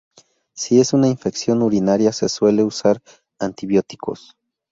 Si 0.55 0.79
es 0.79 0.93
una 0.93 1.09
infección 1.09 1.61
urinaria 1.61 2.11
se 2.11 2.27
suele 2.27 2.63
usar 2.63 3.03
antibióticos. 3.37 4.35